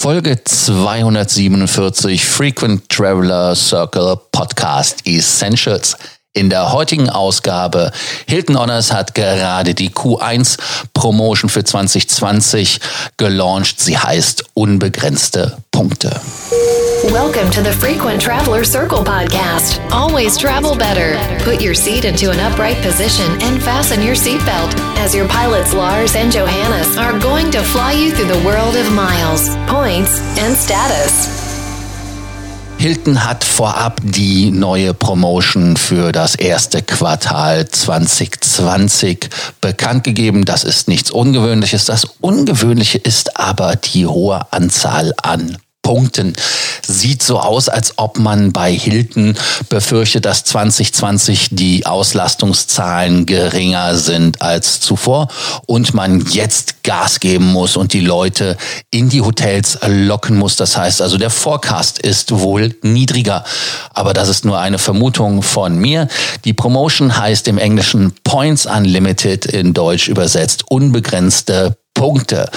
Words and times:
Folge 0.00 0.44
247 0.44 2.24
Frequent 2.24 2.88
Traveler 2.88 3.56
Circle 3.56 4.20
Podcast 4.30 5.04
Essentials. 5.04 5.96
In 6.34 6.50
der 6.50 6.70
heutigen 6.70 7.10
Ausgabe, 7.10 7.90
Hilton 8.28 8.56
Honors 8.56 8.92
hat 8.92 9.16
gerade 9.16 9.74
die 9.74 9.90
Q1 9.90 10.56
Promotion 10.94 11.50
für 11.50 11.64
2020 11.64 12.78
gelauncht. 13.16 13.80
Sie 13.80 13.98
heißt 13.98 14.44
Unbegrenzte 14.54 15.56
Punkte. 15.72 16.20
Welcome 17.10 17.50
to 17.50 17.60
the 17.62 17.72
Frequent 17.72 18.22
Traveler 18.22 18.64
Circle 18.64 19.02
podcast. 19.02 19.80
Always 19.90 20.36
travel 20.36 20.76
better. 20.76 21.16
Put 21.44 21.60
your 21.60 21.74
seat 21.74 22.04
into 22.04 22.30
an 22.30 22.38
upright 22.38 22.80
position 22.82 23.26
and 23.42 23.60
fasten 23.60 24.00
your 24.02 24.14
seatbelt 24.14 24.74
as 24.98 25.14
your 25.14 25.26
pilots 25.26 25.72
Lars 25.72 26.14
and 26.14 26.32
Johannes 26.32 26.96
are 26.96 27.17
to 27.58 27.64
fly 27.64 27.92
you 27.92 28.12
through 28.12 28.32
the 28.32 28.44
world 28.46 28.76
of 28.76 28.88
miles, 28.92 29.56
points, 29.66 30.20
and 30.38 30.56
status. 30.56 31.28
Hilton 32.78 33.24
hat 33.24 33.42
vorab 33.42 34.00
die 34.04 34.52
neue 34.52 34.94
Promotion 34.94 35.76
für 35.76 36.12
das 36.12 36.36
erste 36.36 36.82
Quartal 36.82 37.66
2020 37.68 39.28
bekannt 39.60 40.04
gegeben. 40.04 40.44
Das 40.44 40.62
ist 40.62 40.86
nichts 40.86 41.10
Ungewöhnliches. 41.10 41.86
Das 41.86 42.04
Ungewöhnliche 42.20 42.98
ist 42.98 43.36
aber 43.36 43.74
die 43.74 44.06
hohe 44.06 44.52
Anzahl 44.52 45.12
an 45.20 45.58
Punkten. 45.88 46.34
Sieht 46.86 47.22
so 47.22 47.40
aus, 47.40 47.70
als 47.70 47.94
ob 47.96 48.18
man 48.18 48.52
bei 48.52 48.70
Hilton 48.70 49.38
befürchtet, 49.70 50.26
dass 50.26 50.44
2020 50.44 51.48
die 51.52 51.86
Auslastungszahlen 51.86 53.24
geringer 53.24 53.96
sind 53.96 54.42
als 54.42 54.80
zuvor 54.80 55.28
und 55.64 55.94
man 55.94 56.26
jetzt 56.30 56.82
Gas 56.82 57.20
geben 57.20 57.46
muss 57.46 57.78
und 57.78 57.94
die 57.94 58.00
Leute 58.00 58.58
in 58.90 59.08
die 59.08 59.22
Hotels 59.22 59.78
locken 59.86 60.36
muss. 60.36 60.56
Das 60.56 60.76
heißt 60.76 61.00
also, 61.00 61.16
der 61.16 61.30
Forecast 61.30 61.98
ist 62.00 62.38
wohl 62.38 62.76
niedriger. 62.82 63.44
Aber 63.94 64.12
das 64.12 64.28
ist 64.28 64.44
nur 64.44 64.58
eine 64.58 64.78
Vermutung 64.78 65.42
von 65.42 65.78
mir. 65.78 66.06
Die 66.44 66.52
Promotion 66.52 67.16
heißt 67.16 67.48
im 67.48 67.56
Englischen 67.56 68.12
Points 68.24 68.66
Unlimited, 68.66 69.46
in 69.46 69.72
Deutsch 69.72 70.08
übersetzt 70.08 70.70
unbegrenzte 70.70 71.78
Punkte. 71.98 72.48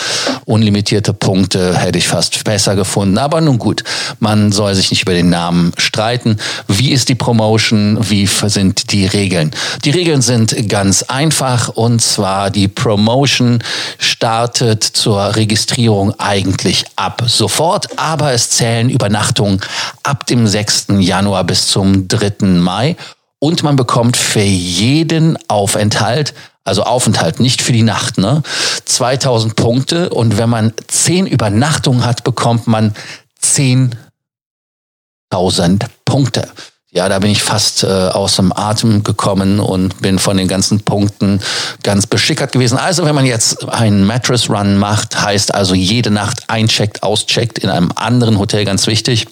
Unlimitierte 0.46 1.14
Punkte 1.14 1.76
hätte 1.76 1.98
ich 1.98 2.08
fast 2.08 2.44
besser 2.44 2.76
gefunden. 2.76 3.18
Aber 3.18 3.42
nun 3.42 3.58
gut, 3.58 3.84
man 4.20 4.52
soll 4.52 4.76
sich 4.76 4.92
nicht 4.92 5.02
über 5.02 5.14
den 5.14 5.30
Namen 5.30 5.74
streiten. 5.80 6.38
Wie 6.68 6.92
ist 6.92 7.10
die 7.10 7.16
Promotion? 7.16 7.98
Wie 8.08 8.28
sind 8.28 8.92
die 8.92 9.08
Regeln? 9.08 9.50
Die 9.84 9.90
Regeln 9.90 10.22
sind 10.22 10.70
ganz 10.70 11.02
einfach 11.04 11.70
und 11.70 12.04
zwar 12.04 12.52
die 12.52 12.68
Promotion 12.68 13.64
startet 13.98 14.84
zur 14.84 15.36
Registrierung 15.36 16.14
eigentlich 16.20 16.86
ab 16.96 17.24
sofort, 17.26 17.98
aber 17.98 18.34
es 18.34 18.52
zählen 18.52 18.92
Übernachtungen 18.92 19.60
ab 20.04 20.28
dem 20.28 20.46
6. 20.46 20.88
Januar 21.00 21.46
bis 21.46 21.66
zum 21.66 22.08
3. 22.08 22.46
Mai 22.46 22.96
und 23.40 23.64
man 23.64 23.76
bekommt 23.76 24.18
für 24.18 24.42
jeden 24.42 25.36
Aufenthalt 25.50 26.36
also 26.64 26.84
Aufenthalt, 26.84 27.40
nicht 27.40 27.62
für 27.62 27.72
die 27.72 27.84
Nacht, 27.84 28.18
ne? 28.18 28.44
2000 28.86 29.56
Punkte 29.56 30.10
und 30.10 30.38
wenn 30.38 30.50
man 30.50 30.74
10 30.88 31.28
Übernachtungen 31.28 32.06
hat, 32.06 32.24
bekommt 32.24 32.68
man 32.68 32.96
10.000 33.42 35.86
Punkte. 36.06 36.50
Ja, 36.94 37.08
da 37.08 37.20
bin 37.20 37.32
ich 37.32 37.42
fast 37.42 37.84
äh, 37.84 37.88
aus 37.88 38.36
dem 38.36 38.52
Atem 38.52 39.04
gekommen 39.04 39.62
und 39.62 40.02
bin 40.02 40.20
von 40.20 40.36
den 40.36 40.50
ganzen 40.50 40.82
Punkten 40.82 41.40
ganz 41.84 42.06
beschickert 42.06 42.52
gewesen. 42.52 42.78
Also 42.78 43.06
wenn 43.06 43.16
man 43.16 43.26
jetzt 43.26 43.70
einen 43.70 44.06
Mattress 44.06 44.50
Run 44.50 44.78
macht, 44.78 45.22
heißt 45.22 45.56
also 45.56 45.74
jede 45.74 46.12
Nacht 46.12 46.50
eincheckt, 46.50 47.02
auscheckt 47.02 47.60
in 47.60 47.70
einem 47.70 47.94
anderen 47.96 48.40
Hotel, 48.40 48.66
ganz 48.66 48.88
wichtig. 48.88 49.28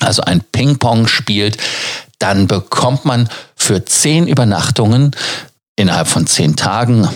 Also 0.00 0.22
ein 0.22 0.40
Ping-Pong 0.40 1.06
spielt, 1.06 1.58
dann 2.18 2.46
bekommt 2.46 3.04
man 3.04 3.28
für 3.54 3.84
zehn 3.84 4.26
Übernachtungen 4.26 5.14
innerhalb 5.76 6.06
von 6.06 6.26
zehn 6.26 6.54
Tagen, 6.54 7.08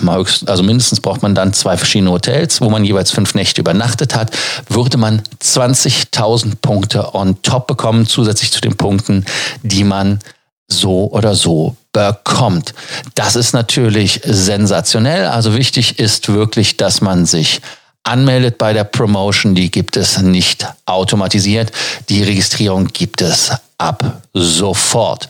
also 0.46 0.62
mindestens 0.62 1.00
braucht 1.00 1.22
man 1.22 1.34
dann 1.34 1.52
zwei 1.52 1.76
verschiedene 1.76 2.10
Hotels, 2.10 2.60
wo 2.60 2.70
man 2.70 2.84
jeweils 2.84 3.10
fünf 3.10 3.34
Nächte 3.34 3.60
übernachtet 3.60 4.16
hat, 4.16 4.36
würde 4.68 4.96
man 4.96 5.22
20.000 5.40 6.56
Punkte 6.60 7.14
on 7.14 7.40
top 7.42 7.68
bekommen, 7.68 8.06
zusätzlich 8.06 8.50
zu 8.50 8.60
den 8.60 8.76
Punkten, 8.76 9.24
die 9.62 9.84
man 9.84 10.18
so 10.66 11.10
oder 11.10 11.34
so 11.34 11.76
bekommt. 11.92 12.74
Das 13.14 13.36
ist 13.36 13.52
natürlich 13.52 14.20
sensationell. 14.24 15.26
Also 15.26 15.56
wichtig 15.56 15.98
ist 15.98 16.28
wirklich, 16.28 16.76
dass 16.76 17.00
man 17.00 17.26
sich 17.26 17.60
anmeldet 18.02 18.58
bei 18.58 18.72
der 18.72 18.84
Promotion. 18.84 19.54
Die 19.54 19.70
gibt 19.70 19.96
es 19.96 20.18
nicht 20.18 20.66
automatisiert. 20.84 21.72
Die 22.08 22.22
Registrierung 22.22 22.88
gibt 22.88 23.22
es 23.22 23.52
ab 23.78 24.22
sofort. 24.34 25.28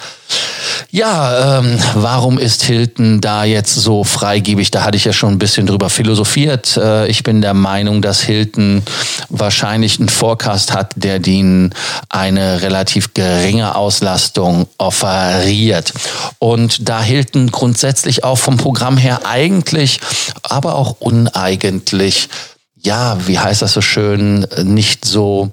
Ja, 0.90 1.58
ähm, 1.58 1.78
warum 1.94 2.38
ist 2.38 2.62
Hilton 2.62 3.20
da 3.20 3.44
jetzt 3.44 3.74
so 3.74 4.04
freigebig? 4.04 4.70
Da 4.70 4.82
hatte 4.84 4.96
ich 4.96 5.04
ja 5.04 5.12
schon 5.12 5.34
ein 5.34 5.38
bisschen 5.38 5.66
drüber 5.66 5.90
philosophiert. 5.90 6.78
Äh, 6.78 7.08
ich 7.08 7.22
bin 7.22 7.42
der 7.42 7.52
Meinung, 7.52 8.00
dass 8.00 8.22
Hilton 8.22 8.82
wahrscheinlich 9.28 9.98
einen 9.98 10.08
Forecast 10.08 10.72
hat, 10.72 10.92
der 10.96 11.24
ihnen 11.26 11.74
eine 12.08 12.62
relativ 12.62 13.12
geringe 13.12 13.74
Auslastung 13.74 14.66
offeriert. 14.78 15.92
Und 16.38 16.88
da 16.88 17.02
Hilton 17.02 17.50
grundsätzlich 17.50 18.24
auch 18.24 18.38
vom 18.38 18.56
Programm 18.56 18.96
her 18.96 19.20
eigentlich, 19.26 20.00
aber 20.42 20.74
auch 20.74 20.96
uneigentlich, 21.00 22.30
ja, 22.76 23.18
wie 23.26 23.38
heißt 23.38 23.60
das 23.60 23.74
so 23.74 23.82
schön, 23.82 24.46
nicht 24.62 25.04
so 25.04 25.52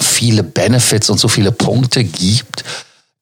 viele 0.00 0.42
Benefits 0.42 1.10
und 1.10 1.18
so 1.18 1.28
viele 1.28 1.52
Punkte 1.52 2.04
gibt, 2.04 2.64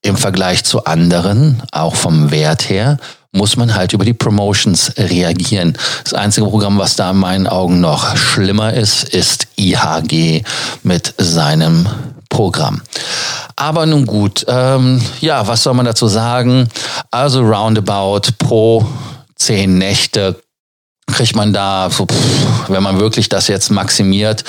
im 0.03 0.17
Vergleich 0.17 0.65
zu 0.65 0.85
anderen, 0.85 1.63
auch 1.73 1.97
vom 1.97 2.31
Wert 2.31 2.69
her, 2.69 2.99
muss 3.33 3.57
man 3.57 3.75
halt 3.75 3.93
über 3.93 4.05
die 4.05 4.15
Promotions 4.15 4.93
reagieren. 4.97 5.77
Das 6.05 6.15
einzige 6.15 6.47
Programm, 6.47 6.79
was 6.79 6.97
da 6.97 7.11
in 7.11 7.19
meinen 7.19 7.47
Augen 7.47 7.81
noch 7.81 8.17
schlimmer 8.17 8.73
ist, 8.73 9.05
ist 9.05 9.49
IHG 9.57 10.43
mit 10.83 11.15
seinem 11.19 11.87
Programm. 12.29 12.83
Aber 13.57 13.87
nun 13.87 14.07
gut, 14.07 14.45
ähm, 14.49 15.01
ja, 15.21 15.47
was 15.47 15.63
soll 15.63 15.75
man 15.75 15.87
dazu 15.87 16.09
sagen? 16.09 16.69
Also 17.11 17.43
roundabout 17.43 18.33
pro 18.39 18.87
zehn 19.35 19.79
Nächte 19.79 20.41
kriegt 21.07 21.37
man 21.37 21.53
da, 21.53 21.89
so, 21.91 22.07
pff, 22.07 22.69
wenn 22.69 22.83
man 22.83 23.01
wirklich 23.01 23.29
das 23.29 23.49
jetzt 23.49 23.71
maximiert, 23.71 24.45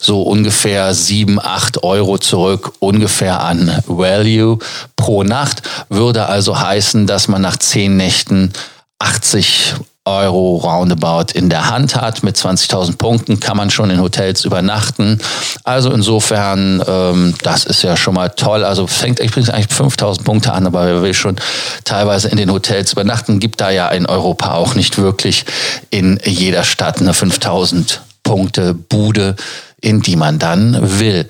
so 0.00 0.22
ungefähr 0.22 0.94
sieben, 0.94 1.38
acht 1.40 1.82
Euro 1.82 2.18
zurück, 2.18 2.72
ungefähr 2.78 3.40
an 3.40 3.82
Value 3.86 4.58
pro 4.96 5.22
Nacht. 5.22 5.62
Würde 5.88 6.26
also 6.26 6.58
heißen, 6.58 7.06
dass 7.06 7.28
man 7.28 7.42
nach 7.42 7.58
zehn 7.58 7.96
Nächten 7.96 8.52
80 8.98 9.74
Euro 10.08 10.56
roundabout 10.56 11.32
in 11.34 11.50
der 11.50 11.70
Hand 11.70 11.94
hat. 11.94 12.22
Mit 12.22 12.36
20.000 12.36 12.96
Punkten 12.96 13.40
kann 13.40 13.56
man 13.56 13.70
schon 13.70 13.90
in 13.90 14.00
Hotels 14.00 14.44
übernachten. 14.44 15.18
Also 15.64 15.90
insofern, 15.90 16.82
ähm, 16.86 17.34
das 17.42 17.64
ist 17.64 17.82
ja 17.82 17.96
schon 17.96 18.14
mal 18.14 18.30
toll. 18.30 18.64
Also 18.64 18.86
fängt 18.86 19.20
übrigens 19.20 19.50
eigentlich 19.50 19.76
5.000 19.76 20.24
Punkte 20.24 20.52
an, 20.52 20.66
aber 20.66 20.86
wer 20.86 21.02
will 21.02 21.14
schon 21.14 21.36
teilweise 21.84 22.28
in 22.28 22.38
den 22.38 22.50
Hotels 22.50 22.92
übernachten, 22.92 23.38
gibt 23.38 23.60
da 23.60 23.70
ja 23.70 23.88
in 23.88 24.06
Europa 24.06 24.54
auch 24.54 24.74
nicht 24.74 24.98
wirklich 24.98 25.44
in 25.90 26.18
jeder 26.24 26.64
Stadt 26.64 27.00
eine 27.00 27.12
5.000 27.12 27.98
Punkte 28.22 28.74
Bude 28.74 29.36
in 29.80 30.00
die 30.02 30.16
man 30.16 30.38
dann 30.38 30.98
will. 30.98 31.28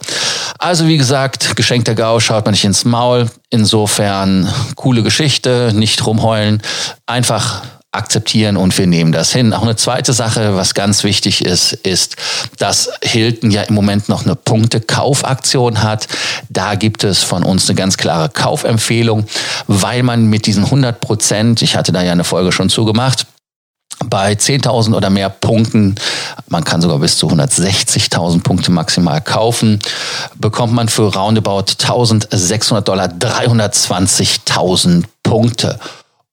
Also 0.58 0.86
wie 0.86 0.96
gesagt, 0.96 1.54
geschenkter 1.54 1.94
Gau 1.94 2.18
schaut 2.18 2.46
man 2.46 2.52
nicht 2.52 2.64
ins 2.64 2.84
Maul. 2.84 3.30
Insofern 3.50 4.48
coole 4.74 5.02
Geschichte, 5.02 5.72
nicht 5.74 6.06
rumheulen, 6.06 6.62
einfach 7.06 7.62
akzeptieren 7.90 8.58
und 8.58 8.76
wir 8.76 8.86
nehmen 8.86 9.12
das 9.12 9.32
hin. 9.32 9.54
Auch 9.54 9.62
eine 9.62 9.76
zweite 9.76 10.12
Sache, 10.12 10.54
was 10.54 10.74
ganz 10.74 11.04
wichtig 11.04 11.44
ist, 11.44 11.72
ist, 11.72 12.16
dass 12.58 12.90
Hilton 13.02 13.50
ja 13.50 13.62
im 13.62 13.74
Moment 13.74 14.08
noch 14.08 14.24
eine 14.24 14.36
Punkte-Kaufaktion 14.36 15.82
hat. 15.82 16.06
Da 16.50 16.74
gibt 16.74 17.02
es 17.04 17.22
von 17.22 17.42
uns 17.42 17.68
eine 17.68 17.76
ganz 17.76 17.96
klare 17.96 18.28
Kaufempfehlung, 18.28 19.26
weil 19.66 20.02
man 20.02 20.26
mit 20.26 20.46
diesen 20.46 20.64
100 20.64 21.00
Prozent, 21.00 21.62
ich 21.62 21.76
hatte 21.76 21.92
da 21.92 22.02
ja 22.02 22.12
eine 22.12 22.24
Folge 22.24 22.52
schon 22.52 22.68
zugemacht, 22.68 23.26
bei 24.04 24.32
10.000 24.32 24.94
oder 24.94 25.10
mehr 25.10 25.28
Punkten, 25.28 25.96
man 26.48 26.62
kann 26.62 26.80
sogar 26.80 26.98
bis 26.98 27.16
zu 27.16 27.28
160.000 27.28 28.42
Punkte 28.42 28.70
maximal 28.70 29.20
kaufen, 29.20 29.80
bekommt 30.36 30.72
man 30.72 30.88
für 30.88 31.12
roundabout 31.12 31.72
1.600 31.80 32.82
Dollar 32.82 33.08
320.000 33.08 35.04
Punkte. 35.22 35.78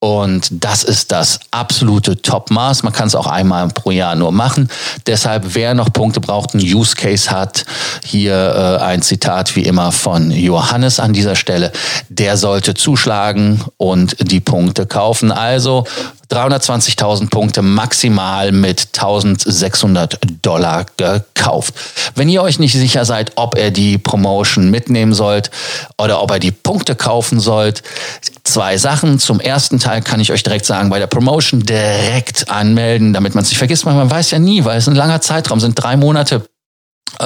Und 0.06 0.50
das 0.63 0.84
ist 0.84 1.12
das 1.12 1.40
absolute 1.50 2.22
Topmaß. 2.22 2.84
Man 2.84 2.94
kann 2.94 3.07
es 3.07 3.16
auch 3.16 3.25
einmal 3.25 3.68
pro 3.69 3.90
Jahr 3.90 4.13
nur 4.13 4.31
machen. 4.31 4.69
Deshalb, 5.07 5.56
wer 5.56 5.74
noch 5.74 5.92
Punkte 5.92 6.19
braucht, 6.19 6.54
einen 6.54 6.63
Use 6.63 6.96
Case 6.96 7.31
hat, 7.31 7.66
hier 8.04 8.36
äh, 8.36 8.84
ein 8.84 9.02
Zitat 9.02 9.56
wie 9.56 9.63
immer 9.63 9.92
von 9.92 10.30
Johannes 10.30 11.00
an 11.00 11.13
dieser 11.13 11.36
Stelle, 11.36 11.72
der 12.10 12.38
sollte 12.38 12.75
zuschlagen 12.75 13.63
und 13.78 14.16
die 14.31 14.42
Punkte 14.42 14.86
kaufen. 14.86 15.31
Also 15.31 15.86
320.000 16.30 17.30
Punkte 17.30 17.62
maximal 17.62 18.51
mit 18.51 18.89
1600 18.94 20.19
Dollar 20.42 20.86
gekauft. 20.98 21.74
Wenn 22.16 22.30
ihr 22.30 22.42
euch 22.42 22.60
nicht 22.60 22.74
sicher 22.74 23.06
seid, 23.06 23.33
ob 23.36 23.57
ihr 23.57 23.72
die 23.72 23.98
Promotion 23.98 24.72
mitnehmen 24.72 25.13
sollt 25.13 25.51
oder 25.98 26.22
ob 26.22 26.31
ihr 26.31 26.39
die 26.39 26.51
Punkte 26.51 26.95
kaufen 26.95 27.39
sollt, 27.39 27.83
zwei 28.44 28.77
Sachen. 28.77 29.19
Zum 29.19 29.39
ersten 29.39 29.80
Teil 29.80 30.01
kann 30.01 30.19
ich 30.19 30.31
euch 30.31 30.44
direkt 30.44 30.66
sagen, 30.66 30.89
bei 30.89 31.00
der 31.00 31.07
Promotion 31.07 31.62
direkt 31.62 32.50
anmelden, 32.50 33.13
damit 33.13 33.36
man 33.36 33.44
es 33.44 33.50
nicht 33.50 33.57
vergisst. 33.57 33.86
Man 33.86 34.10
weiß 34.10 34.31
ja 34.31 34.39
nie, 34.39 34.66
weil 34.66 34.77
es 34.77 34.88
ein 34.88 34.95
langer 34.95 35.22
Zeitraum 35.22 35.60
sind, 35.60 35.75
drei 35.75 35.98
Monate 35.98 36.45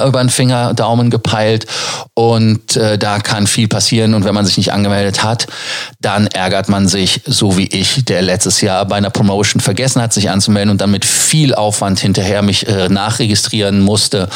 über 0.06 0.20
den 0.20 0.30
Finger, 0.30 0.74
Daumen 0.74 1.10
gepeilt 1.10 1.66
und 2.14 2.76
äh, 2.76 2.98
da 2.98 3.18
kann 3.18 3.46
viel 3.46 3.68
passieren 3.68 4.14
und 4.14 4.24
wenn 4.24 4.34
man 4.34 4.46
sich 4.46 4.56
nicht 4.56 4.72
angemeldet 4.72 5.22
hat, 5.22 5.46
dann 6.00 6.26
ärgert 6.26 6.68
man 6.68 6.88
sich, 6.88 7.22
so 7.26 7.56
wie 7.56 7.66
ich, 7.66 8.04
der 8.04 8.22
letztes 8.22 8.60
Jahr 8.60 8.84
bei 8.86 8.96
einer 8.96 9.10
Promotion 9.10 9.60
vergessen 9.60 10.02
hat, 10.02 10.12
sich 10.12 10.30
anzumelden 10.30 10.70
und 10.70 10.80
dann 10.80 10.90
mit 10.90 11.04
viel 11.04 11.54
Aufwand 11.54 12.00
hinterher 12.00 12.42
mich 12.42 12.66
äh, 12.66 12.88
nachregistrieren 12.88 13.80
musste. 13.80 14.28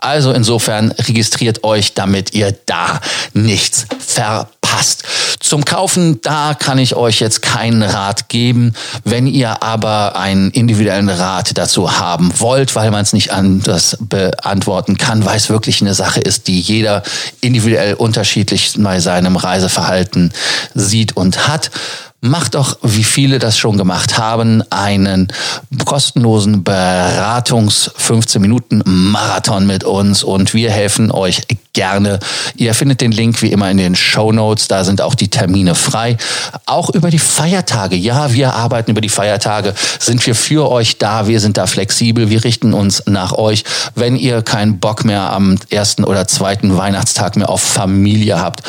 Also 0.00 0.32
insofern 0.32 0.92
registriert 0.92 1.64
euch, 1.64 1.94
damit 1.94 2.34
ihr 2.34 2.56
da 2.66 3.00
nichts 3.34 3.86
verpasst 3.98 4.59
passt. 4.80 5.04
Zum 5.40 5.64
Kaufen, 5.64 6.20
da 6.22 6.54
kann 6.54 6.78
ich 6.78 6.96
euch 6.96 7.20
jetzt 7.20 7.42
keinen 7.42 7.82
Rat 7.82 8.28
geben. 8.28 8.72
Wenn 9.04 9.26
ihr 9.26 9.62
aber 9.62 10.16
einen 10.16 10.50
individuellen 10.50 11.10
Rat 11.10 11.58
dazu 11.58 11.98
haben 11.98 12.32
wollt, 12.38 12.74
weil 12.74 12.90
man 12.90 13.02
es 13.02 13.12
nicht 13.12 13.32
anders 13.32 13.98
beantworten 14.00 14.96
kann, 14.96 15.24
weil 15.26 15.36
es 15.36 15.50
wirklich 15.50 15.82
eine 15.82 15.94
Sache 15.94 16.20
ist, 16.20 16.48
die 16.48 16.60
jeder 16.60 17.02
individuell 17.40 17.94
unterschiedlich 17.94 18.72
bei 18.78 19.00
seinem 19.00 19.36
Reiseverhalten 19.36 20.32
sieht 20.74 21.16
und 21.16 21.46
hat, 21.46 21.70
Macht 22.22 22.54
doch, 22.54 22.76
wie 22.82 23.02
viele 23.02 23.38
das 23.38 23.56
schon 23.56 23.78
gemacht 23.78 24.18
haben, 24.18 24.62
einen 24.68 25.28
kostenlosen 25.86 26.62
Beratungs 26.62 27.90
15 27.96 28.42
Minuten 28.42 28.82
Marathon 28.84 29.66
mit 29.66 29.84
uns 29.84 30.22
und 30.22 30.52
wir 30.52 30.70
helfen 30.70 31.10
euch 31.10 31.40
gerne. 31.72 32.18
Ihr 32.56 32.74
findet 32.74 33.00
den 33.00 33.12
Link 33.12 33.40
wie 33.40 33.50
immer 33.50 33.70
in 33.70 33.78
den 33.78 33.96
Show 33.96 34.32
Notes, 34.32 34.68
da 34.68 34.84
sind 34.84 35.00
auch 35.00 35.14
die 35.14 35.28
Termine 35.28 35.74
frei. 35.74 36.18
Auch 36.66 36.90
über 36.90 37.08
die 37.08 37.18
Feiertage. 37.18 37.96
Ja, 37.96 38.34
wir 38.34 38.52
arbeiten 38.52 38.90
über 38.90 39.00
die 39.00 39.08
Feiertage, 39.08 39.72
sind 39.98 40.26
wir 40.26 40.34
für 40.34 40.70
euch 40.70 40.98
da, 40.98 41.26
wir 41.26 41.40
sind 41.40 41.56
da 41.56 41.66
flexibel, 41.66 42.28
wir 42.28 42.44
richten 42.44 42.74
uns 42.74 43.02
nach 43.06 43.32
euch. 43.32 43.64
Wenn 43.94 44.16
ihr 44.16 44.42
keinen 44.42 44.78
Bock 44.78 45.06
mehr 45.06 45.32
am 45.32 45.56
ersten 45.70 46.04
oder 46.04 46.28
zweiten 46.28 46.76
Weihnachtstag 46.76 47.36
mehr 47.36 47.48
auf 47.48 47.62
Familie 47.62 48.38
habt, 48.38 48.62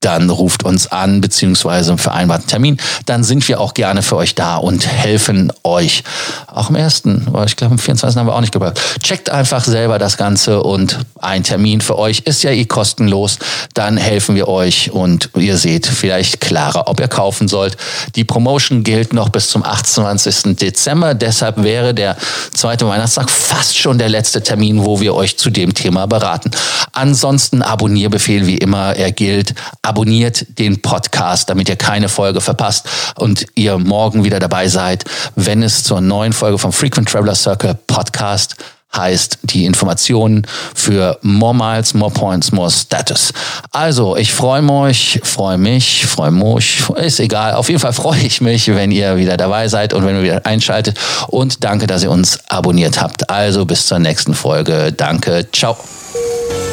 dann 0.00 0.30
ruft 0.30 0.64
uns 0.64 0.90
an, 0.90 1.20
beziehungsweise 1.20 1.90
einen 1.90 1.98
vereinbarten 1.98 2.46
Termin. 2.46 2.78
Dann 3.04 3.22
sind 3.22 3.46
wir 3.48 3.60
auch 3.60 3.74
gerne 3.74 4.02
für 4.02 4.16
euch 4.16 4.34
da 4.34 4.56
und 4.56 4.86
helfen 4.86 5.52
euch. 5.62 6.02
Auch 6.46 6.70
im 6.70 6.76
ersten, 6.76 7.24
aber 7.26 7.44
ich 7.44 7.56
glaube, 7.56 7.74
im 7.74 7.78
24. 7.78 8.18
haben 8.18 8.26
wir 8.26 8.34
auch 8.34 8.40
nicht 8.40 8.52
gebraucht. 8.52 8.80
Checkt 9.02 9.28
einfach 9.28 9.62
selber 9.64 9.98
das 9.98 10.16
Ganze 10.16 10.62
und 10.62 10.98
ein 11.20 11.44
Termin 11.44 11.82
für 11.82 11.98
euch 11.98 12.20
ist 12.20 12.42
ja 12.42 12.50
eh 12.50 12.64
kostenlos. 12.64 13.38
Dann 13.74 13.98
helfen 13.98 14.34
wir 14.34 14.48
euch 14.48 14.90
und 14.90 15.30
ihr 15.36 15.58
seht 15.58 15.86
vielleicht 15.86 16.40
klarer, 16.40 16.88
ob 16.88 16.98
ihr 16.98 17.08
kaufen 17.08 17.46
sollt. 17.46 17.76
Die 18.16 18.24
Promotion 18.24 18.82
gilt 18.82 19.12
noch 19.12 19.28
bis 19.28 19.50
zum 19.50 19.62
28. 19.62 20.56
Dezember. 20.56 21.14
Deshalb 21.14 21.62
wäre 21.62 21.92
der 21.92 22.16
zweite 22.54 22.88
Weihnachtstag 22.88 23.30
fast 23.30 23.76
schon 23.76 23.98
der 23.98 24.08
letzte 24.08 24.42
Termin, 24.42 24.82
wo 24.82 25.00
wir 25.00 25.14
euch 25.14 25.36
zu 25.36 25.50
dem 25.50 25.74
Thema 25.74 26.06
beraten. 26.06 26.50
Ansonsten 26.92 27.62
Abonnierbefehl 27.62 28.46
wie 28.46 28.56
immer, 28.56 28.96
er 28.96 29.12
gilt 29.12 29.54
abonniert 29.90 30.46
den 30.60 30.80
Podcast, 30.80 31.50
damit 31.50 31.68
ihr 31.68 31.74
keine 31.74 32.08
Folge 32.08 32.40
verpasst 32.40 32.88
und 33.16 33.44
ihr 33.56 33.76
morgen 33.76 34.22
wieder 34.22 34.38
dabei 34.38 34.68
seid, 34.68 35.04
wenn 35.34 35.64
es 35.64 35.82
zur 35.82 36.00
neuen 36.00 36.32
Folge 36.32 36.58
vom 36.58 36.72
Frequent 36.72 37.08
Traveler 37.08 37.34
Circle 37.34 37.74
Podcast 37.88 38.54
heißt 38.96 39.38
die 39.42 39.64
Informationen 39.66 40.46
für 40.74 41.18
More 41.22 41.54
Miles, 41.54 41.94
More 41.94 42.12
Points, 42.12 42.52
More 42.52 42.70
Status. 42.70 43.32
Also, 43.72 44.16
ich 44.16 44.32
freue 44.32 44.62
mich, 44.62 45.20
freue 45.24 45.58
mich, 45.58 46.06
freue 46.06 46.30
mich, 46.30 46.82
ist 46.96 47.20
egal. 47.20 47.54
Auf 47.54 47.68
jeden 47.68 47.80
Fall 47.80 47.92
freue 47.92 48.20
ich 48.20 48.40
mich, 48.40 48.68
wenn 48.68 48.90
ihr 48.92 49.16
wieder 49.16 49.36
dabei 49.36 49.68
seid 49.68 49.92
und 49.92 50.04
wenn 50.06 50.16
ihr 50.16 50.22
wieder 50.22 50.46
einschaltet. 50.46 50.98
Und 51.28 51.64
danke, 51.64 51.86
dass 51.86 52.02
ihr 52.02 52.10
uns 52.10 52.38
abonniert 52.48 53.00
habt. 53.00 53.28
Also, 53.28 53.64
bis 53.64 53.86
zur 53.86 53.98
nächsten 53.98 54.34
Folge. 54.34 54.92
Danke, 54.92 55.46
ciao. 55.52 55.76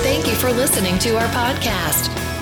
Thank 0.03 0.27
you 0.27 0.33
for 0.33 0.51
listening 0.51 0.97
to 0.99 1.09
our 1.15 1.27
podcast. 1.33 2.26